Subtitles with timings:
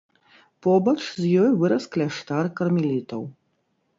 [0.65, 3.21] Побач з ёй вырас кляштар кармелітаў.